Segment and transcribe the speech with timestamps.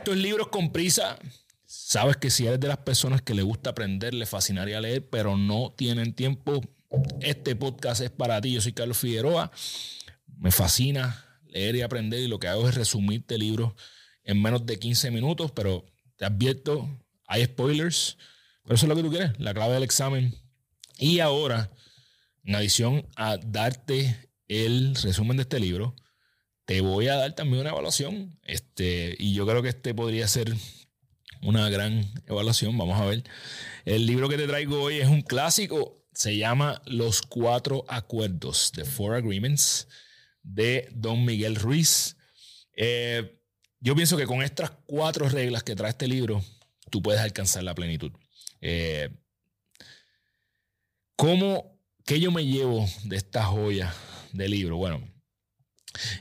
[0.00, 1.18] Estos libros con prisa.
[1.66, 5.36] Sabes que si eres de las personas que le gusta aprender, le fascinaría leer, pero
[5.36, 6.62] no tienen tiempo,
[7.20, 8.54] este podcast es para ti.
[8.54, 9.50] Yo soy Carlos Figueroa.
[10.38, 13.74] Me fascina leer y aprender y lo que hago es resumirte libros
[14.24, 15.84] en menos de 15 minutos, pero
[16.16, 16.88] te advierto,
[17.26, 18.16] hay spoilers,
[18.62, 20.34] pero eso es lo que tú quieres, la clave del examen.
[20.96, 21.70] Y ahora,
[22.44, 25.94] en adición a darte el resumen de este libro,
[26.70, 28.38] te voy a dar también una evaluación.
[28.44, 30.54] Este, y yo creo que este podría ser
[31.42, 32.78] una gran evaluación.
[32.78, 33.24] Vamos a ver.
[33.84, 36.06] El libro que te traigo hoy es un clásico.
[36.14, 39.88] Se llama Los Cuatro Acuerdos, The Four Agreements,
[40.44, 42.16] de Don Miguel Ruiz.
[42.76, 43.42] Eh,
[43.80, 46.40] yo pienso que con estas cuatro reglas que trae este libro,
[46.88, 48.12] tú puedes alcanzar la plenitud.
[48.60, 49.10] Eh,
[51.16, 53.92] ¿Cómo, qué yo me llevo de esta joya
[54.32, 54.76] de libro?
[54.76, 55.09] Bueno,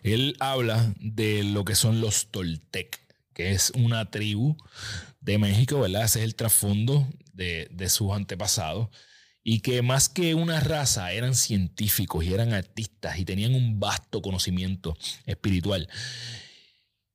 [0.03, 2.99] él habla de lo que son los Toltec,
[3.33, 4.57] que es una tribu
[5.21, 6.05] de México, ¿verdad?
[6.05, 8.89] Ese es el trasfondo de, sus antepasados.
[9.43, 14.21] Y que más que una raza eran científicos y eran artistas y tenían un vasto
[14.21, 15.87] conocimiento espiritual.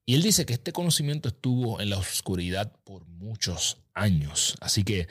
[0.07, 4.57] Y él dice que este conocimiento estuvo en la oscuridad por muchos años.
[4.61, 5.09] Así que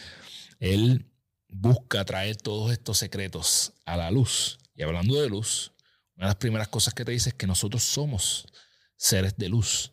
[0.60, 1.06] él
[1.48, 4.58] busca traer todos estos secretos a la luz.
[4.76, 5.73] Y hablando de luz,
[6.16, 8.46] una de las primeras cosas que te dice es que nosotros somos
[8.96, 9.92] seres de luz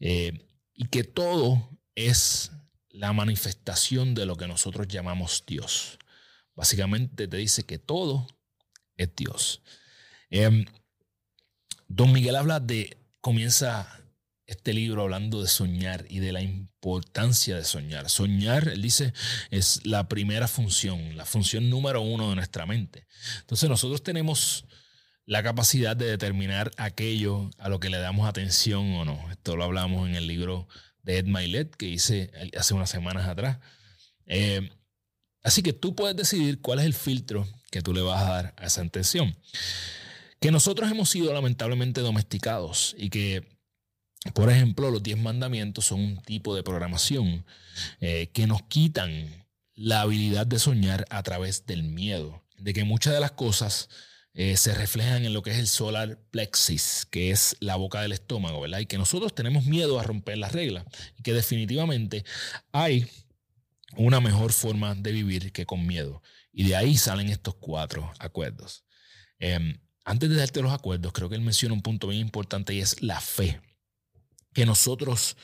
[0.00, 2.52] eh, y que todo es
[2.88, 5.98] la manifestación de lo que nosotros llamamos Dios.
[6.54, 8.26] Básicamente te dice que todo
[8.96, 9.62] es Dios.
[10.28, 10.66] Em,
[11.88, 14.00] don Miguel habla de, comienza
[14.46, 18.10] este libro hablando de soñar y de la importancia de soñar.
[18.10, 19.14] Soñar, él dice,
[19.50, 23.06] es la primera función, la función número uno de nuestra mente.
[23.40, 24.64] Entonces nosotros tenemos
[25.30, 29.30] la capacidad de determinar aquello a lo que le damos atención o no.
[29.30, 30.66] Esto lo hablamos en el libro
[31.04, 33.58] de Ed Milet que hice hace unas semanas atrás.
[34.26, 34.70] Eh,
[35.44, 38.54] así que tú puedes decidir cuál es el filtro que tú le vas a dar
[38.56, 39.36] a esa atención.
[40.40, 43.46] Que nosotros hemos sido lamentablemente domesticados y que,
[44.34, 47.46] por ejemplo, los diez mandamientos son un tipo de programación
[48.00, 49.46] eh, que nos quitan
[49.76, 53.88] la habilidad de soñar a través del miedo, de que muchas de las cosas
[54.32, 58.12] eh, se reflejan en lo que es el solar plexus, que es la boca del
[58.12, 58.78] estómago, ¿verdad?
[58.78, 60.84] Y que nosotros tenemos miedo a romper las reglas
[61.18, 62.24] y que definitivamente
[62.70, 63.06] hay
[63.96, 66.22] una mejor forma de vivir que con miedo.
[66.52, 68.84] Y de ahí salen estos cuatro acuerdos.
[69.38, 72.80] Em, antes de darte los acuerdos, creo que él menciona un punto bien importante y
[72.80, 73.60] es la fe.
[74.52, 75.36] Que nosotros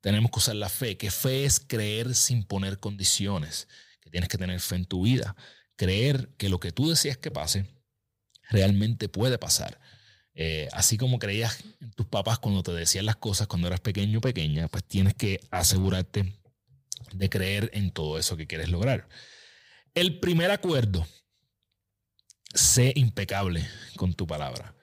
[0.00, 3.68] tenemos que usar la fe, que fe es creer sin poner condiciones,
[4.00, 5.34] que tienes que tener fe en tu vida,
[5.76, 7.73] creer que lo que tú deseas que pase,
[8.50, 9.80] realmente puede pasar.
[10.34, 14.18] Eh, así como creías en tus papás cuando te decían las cosas cuando eras pequeño
[14.18, 16.34] o pequeña, pues tienes que asegurarte
[17.12, 19.08] de creer en todo eso que quieres lograr.
[19.94, 21.06] El primer acuerdo,
[22.52, 23.64] sé impecable
[23.96, 24.74] con tu palabra.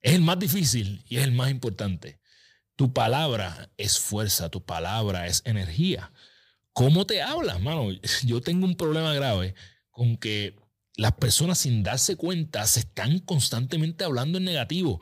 [0.00, 2.18] Es el más difícil y es el más importante.
[2.74, 6.12] Tu palabra es fuerza, tu palabra es energía.
[6.72, 7.90] ¿Cómo te hablas, mano?
[8.24, 9.54] Yo tengo un problema grave
[9.90, 10.56] con que
[11.00, 15.00] las personas sin darse cuenta se están constantemente hablando en negativo.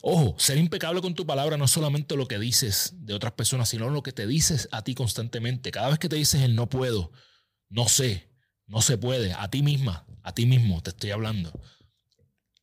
[0.00, 3.68] Ojo, ser impecable con tu palabra no es solamente lo que dices de otras personas,
[3.68, 5.72] sino lo que te dices a ti constantemente.
[5.72, 7.10] Cada vez que te dices el no puedo,
[7.68, 8.30] no sé,
[8.68, 11.50] no se puede, a ti misma, a ti mismo te estoy hablando.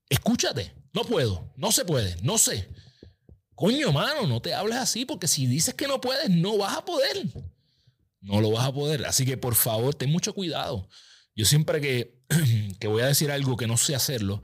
[0.08, 2.70] Escúchate, no puedo, no se puede, no sé.
[3.54, 6.86] Coño, mano, no te hables así porque si dices que no puedes, no vas a
[6.86, 7.28] poder.
[8.22, 9.06] No lo vas a poder.
[9.06, 10.88] Así que por favor, ten mucho cuidado.
[11.38, 12.18] Yo siempre que,
[12.80, 14.42] que voy a decir algo que no sé hacerlo,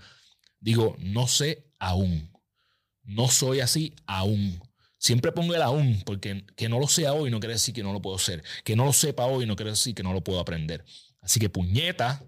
[0.60, 2.32] digo, no sé aún.
[3.04, 4.62] No soy así aún.
[5.00, 7.92] Siempre pongo el aún, porque que no lo sea hoy no quiere decir que no
[7.92, 8.44] lo puedo ser.
[8.64, 10.86] Que no lo sepa hoy no quiere decir que no lo puedo aprender.
[11.20, 12.24] Así que puñeta,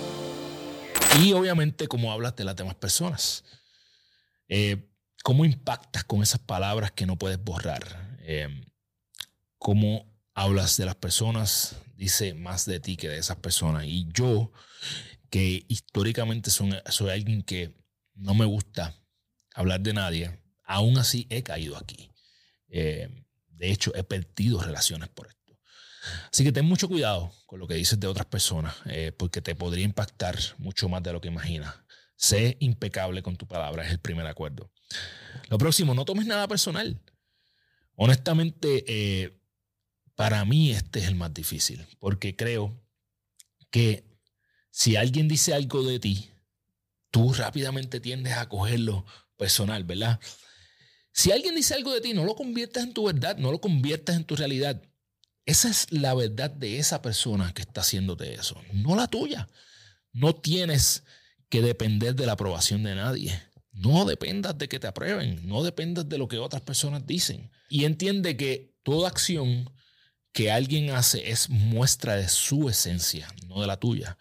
[1.23, 3.44] Y obviamente, como hablas de las demás personas,
[4.49, 4.88] eh,
[5.23, 8.17] ¿cómo impactas con esas palabras que no puedes borrar?
[8.21, 8.49] Eh,
[9.59, 13.85] ¿Cómo hablas de las personas dice más de ti que de esas personas.
[13.85, 14.50] Y yo,
[15.29, 17.76] que históricamente soy alguien que
[18.15, 18.97] no me gusta
[19.55, 22.11] hablar de nadie, aún así he caído aquí.
[22.69, 23.09] Eh,
[23.50, 25.40] de hecho, he perdido relaciones por esto.
[26.32, 29.55] Así que ten mucho cuidado con lo que dices de otras personas, eh, porque te
[29.55, 31.75] podría impactar mucho más de lo que imaginas.
[32.17, 34.70] Sé impecable con tu palabra, es el primer acuerdo.
[35.49, 37.00] Lo próximo, no tomes nada personal.
[37.97, 39.41] Honestamente, eh,
[40.14, 42.82] para mí este es el más difícil, porque creo
[43.70, 44.05] que
[44.70, 46.31] si alguien dice algo de ti,
[47.11, 49.05] tú rápidamente tiendes a cogerlo
[49.37, 50.20] personal, ¿verdad?
[51.12, 54.17] Si alguien dice algo de ti, no lo conviertas en tu verdad, no lo conviertas
[54.17, 54.82] en tu realidad.
[55.50, 59.49] Esa es la verdad de esa persona que está haciéndote eso, no la tuya.
[60.12, 61.02] No tienes
[61.49, 63.43] que depender de la aprobación de nadie.
[63.73, 67.50] No dependas de que te aprueben, no dependas de lo que otras personas dicen.
[67.69, 69.69] Y entiende que toda acción
[70.31, 74.17] que alguien hace es muestra de su esencia, no de la tuya.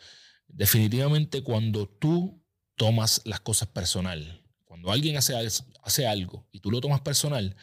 [0.48, 2.44] Definitivamente cuando tú
[2.76, 5.36] tomas las cosas personal, cuando alguien hace,
[5.84, 7.56] hace algo y tú lo tomas personal,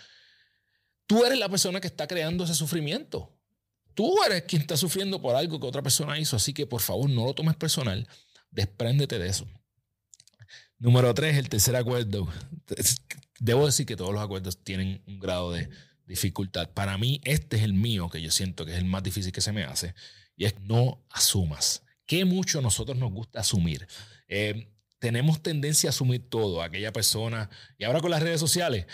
[1.09, 3.36] tú eres la persona que está creando ese sufrimiento.
[3.97, 7.09] Tú eres quien está sufriendo por algo que otra persona hizo, así que por favor
[7.09, 8.07] no lo tomes personal,
[8.51, 9.49] despréndete de eso.
[10.79, 12.29] Número tres, el tercer acuerdo.
[13.41, 15.71] Debo decir que todos los acuerdos tienen un grado de
[16.05, 16.69] dificultad.
[16.69, 19.41] Para mí, este es el mío, que yo siento que es el más difícil que
[19.41, 19.95] se me hace,
[20.37, 21.83] y es no asumas.
[22.05, 23.89] Que mucho a nosotros nos gusta asumir.
[24.29, 24.69] Eh,
[24.99, 26.61] tenemos tendencia a asumir todo.
[26.63, 28.85] Aquella persona, y ahora con las redes sociales,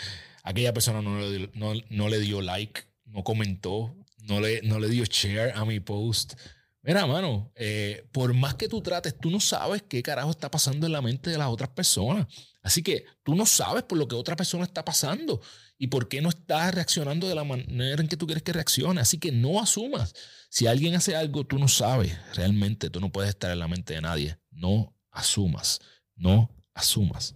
[0.43, 1.51] aquella persona no le,
[1.89, 6.33] no le dio like, no comentó, no le, no le dio share a mi post.
[6.81, 10.85] Mira, mano, eh, por más que tú trates, tú no sabes qué carajo está pasando
[10.85, 12.27] en la mente de las otras personas.
[12.61, 15.41] Así que tú no sabes por lo que otra persona está pasando
[15.77, 18.99] y por qué no está reaccionando de la manera en que tú quieres que reaccione.
[18.99, 20.13] Así que no asumas.
[20.49, 23.93] Si alguien hace algo, tú no sabes realmente, tú no puedes estar en la mente
[23.93, 24.37] de nadie.
[24.51, 25.79] No asumas,
[26.15, 27.33] no asumas.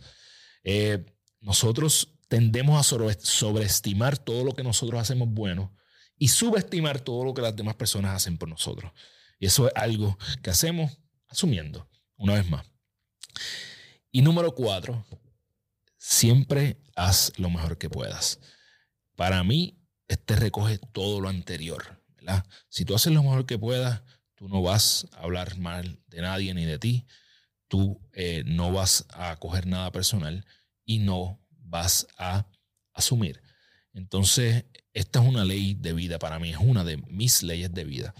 [0.63, 1.05] Eh,
[1.39, 5.73] nosotros tendemos a sobreestimar todo lo que nosotros hacemos bueno
[6.17, 8.91] y subestimar todo lo que las demás personas hacen por nosotros.
[9.39, 10.97] Y eso es algo que hacemos
[11.27, 12.65] asumiendo, una vez más.
[14.11, 15.05] Y número cuatro,
[15.97, 18.39] siempre haz lo mejor que puedas.
[19.15, 21.97] Para mí, este recoge todo lo anterior.
[22.69, 24.01] Si tú haces lo mejor que puedas,
[24.35, 27.07] tú no vas a hablar mal de nadie ni de ti.
[27.67, 30.45] Tú eh, no vas a coger nada personal
[30.85, 32.47] y no vas a
[32.93, 33.41] asumir.
[33.93, 34.65] Entonces,
[34.97, 38.15] esta es una ley de vida para mí, es una de mis leyes de vida.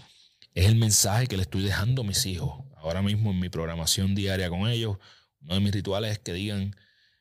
[0.54, 2.64] Es el mensaje que le estoy dejando a mis hijos.
[2.76, 4.96] Ahora mismo en mi programación diaria con ellos,
[5.42, 6.76] uno de mis rituales es que digan,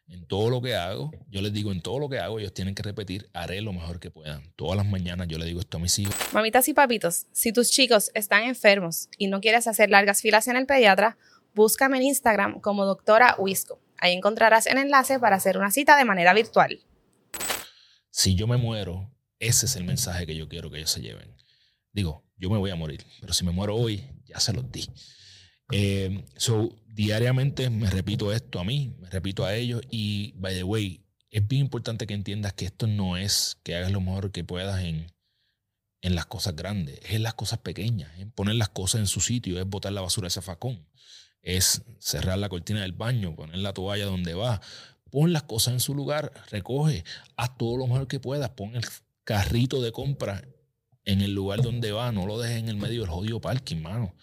[0.10, 2.76] en todo lo que hago, yo les digo, en todo lo que hago, ellos tienen
[2.76, 4.54] que repetir, haré lo mejor que puedan.
[4.56, 6.16] Todas las mañanas yo le digo esto a mis hijos.
[6.34, 10.56] Mamitas y papitos, si tus chicos están enfermos y no quieres hacer largas filas en
[10.56, 11.18] el pediatra,
[11.56, 13.80] búscame en Instagram como doctora Wisco.
[13.98, 16.80] Ahí encontrarás el enlace para hacer una cita de manera virtual.
[18.12, 21.36] Si yo me muero, ese es el mensaje que yo quiero que ellos se lleven.
[21.92, 24.88] Digo, yo me voy a morir, pero si me muero hoy, ya se los di.
[25.72, 30.64] Eh, so, diariamente me repito esto a mí, me repito a ellos y, by the
[30.64, 34.44] way, es bien importante que entiendas que esto no es que hagas lo mejor que
[34.44, 35.12] puedas en,
[36.02, 39.20] en las cosas grandes, es en las cosas pequeñas, en poner las cosas en su
[39.20, 40.88] sitio, es botar la basura a ese facón,
[41.42, 44.62] es cerrar la cortina del baño, poner la toalla donde va,
[45.12, 47.04] pon las cosas en su lugar, recoge,
[47.36, 48.86] haz todo lo mejor que puedas, pon el
[49.28, 50.42] carrito de compra
[51.04, 54.16] en el lugar donde va, no lo dejes en el medio del jodido parking, mano.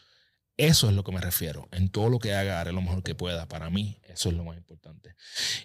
[0.56, 1.68] Eso es lo que me refiero.
[1.72, 3.46] En todo lo que haga, haré lo mejor que pueda.
[3.46, 5.14] Para mí, eso es lo más importante.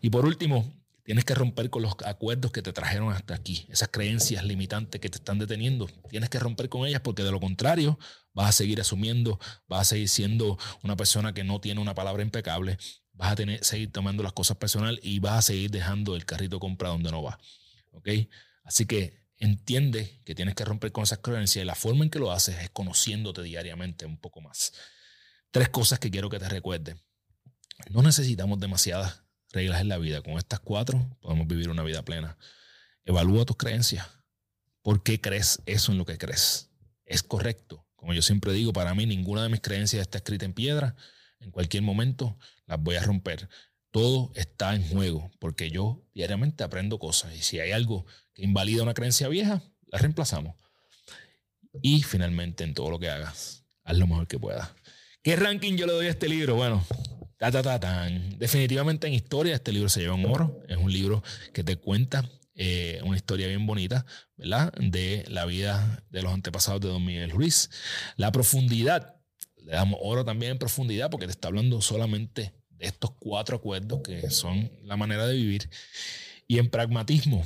[0.02, 3.66] Y por último, tienes que romper con los acuerdos que te trajeron hasta aquí.
[3.70, 5.88] Esas creencias limitantes que te están deteniendo.
[6.10, 7.98] Tienes que romper con ellas porque de lo contrario,
[8.34, 12.24] vas a seguir asumiendo, vas a seguir siendo una persona que no tiene una palabra
[12.24, 12.78] impecable,
[13.14, 16.60] vas a tener, seguir tomando las cosas personal y vas a seguir dejando el carrito
[16.60, 17.40] compra donde no va.
[17.94, 18.10] ¿Ok?
[18.64, 22.20] Así que entiende que tienes que romper con esas creencias y la forma en que
[22.20, 24.74] lo haces es conociéndote diariamente un poco más.
[25.52, 26.96] Tres cosas que quiero que te recuerdes.
[27.90, 30.22] No necesitamos demasiadas reglas en la vida.
[30.22, 32.38] Con estas cuatro podemos vivir una vida plena.
[33.06, 34.06] Evalúa tus creencias.
[34.82, 36.70] ¿Por qué crees eso en lo que crees?
[37.06, 37.88] ¿Es correcto?
[37.96, 40.96] Como yo siempre digo, para mí ninguna de mis creencias está escrita en piedra.
[41.40, 43.50] En cualquier momento las voy a romper.
[43.92, 48.84] Todo está en juego porque yo diariamente aprendo cosas y si hay algo que invalida
[48.84, 50.56] una creencia vieja, la reemplazamos.
[51.82, 54.70] Y finalmente en todo lo que hagas, haz lo mejor que puedas.
[55.24, 56.56] ¿Qué ranking yo le doy a este libro?
[56.56, 56.86] Bueno,
[57.38, 58.38] ta, ta, ta, tan.
[58.38, 60.62] definitivamente en historia este libro se lleva un oro.
[60.68, 64.06] Es un libro que te cuenta eh, una historia bien bonita,
[64.36, 64.74] ¿verdad?
[64.74, 67.70] De la vida de los antepasados de Don Miguel Ruiz.
[68.18, 69.16] La profundidad,
[69.58, 74.30] le damos oro también en profundidad porque te está hablando solamente estos cuatro acuerdos que
[74.30, 75.70] son la manera de vivir.
[76.48, 77.46] Y en pragmatismo,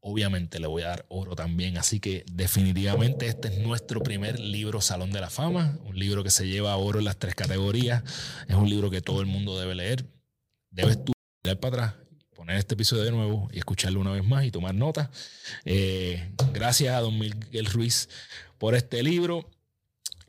[0.00, 1.78] obviamente le voy a dar oro también.
[1.78, 6.30] Así que definitivamente este es nuestro primer libro Salón de la Fama, un libro que
[6.30, 8.02] se lleva oro en las tres categorías.
[8.48, 10.06] Es un libro que todo el mundo debe leer.
[10.70, 11.94] Debes tú leer para atrás,
[12.34, 15.10] poner este episodio de nuevo y escucharlo una vez más y tomar nota.
[15.64, 18.08] Eh, gracias a don Miguel Ruiz
[18.58, 19.48] por este libro.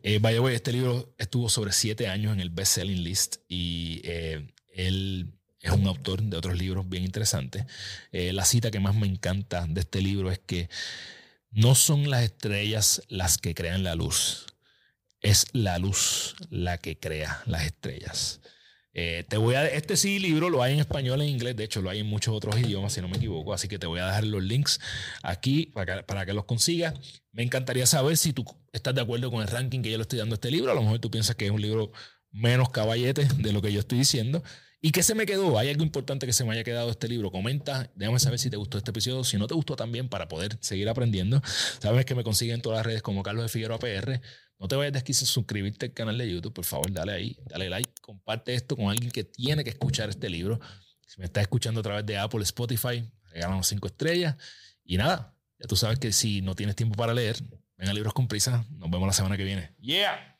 [0.01, 4.01] Eh, by the way, este libro estuvo sobre siete años en el best-selling list y
[4.03, 7.65] eh, él es un autor de otros libros bien interesantes.
[8.11, 10.69] Eh, la cita que más me encanta de este libro es que
[11.51, 14.45] no son las estrellas las que crean la luz,
[15.21, 18.39] es la luz la que crea las estrellas.
[19.01, 21.81] Eh, te voy a, este sí libro lo hay en español, en inglés, de hecho
[21.81, 24.07] lo hay en muchos otros idiomas, si no me equivoco, así que te voy a
[24.07, 24.81] dejar los links
[25.23, 26.95] aquí para que, para que los consigas.
[27.31, 30.19] Me encantaría saber si tú estás de acuerdo con el ranking que yo le estoy
[30.19, 31.93] dando a este libro, a lo mejor tú piensas que es un libro
[32.31, 34.43] menos caballete de lo que yo estoy diciendo.
[34.81, 35.57] ¿Y qué se me quedó?
[35.57, 37.31] ¿Hay algo importante que se me haya quedado este libro?
[37.31, 40.57] Comenta, déjame saber si te gustó este episodio, si no te gustó también para poder
[40.59, 41.41] seguir aprendiendo.
[41.79, 44.21] Sabes que me consiguen en todas las redes como Carlos de Figueroa PR.
[44.59, 47.37] No te vayas de aquí sin suscribirte al canal de YouTube, por favor, dale ahí,
[47.45, 50.59] dale like, comparte esto con alguien que tiene que escuchar este libro.
[51.07, 54.35] Si me estás escuchando a través de Apple, Spotify, regálanos cinco estrellas.
[54.83, 57.37] Y nada, ya tú sabes que si no tienes tiempo para leer,
[57.77, 58.65] venga Libros con Prisa.
[58.71, 59.73] Nos vemos la semana que viene.
[59.79, 60.37] ¡Yeah!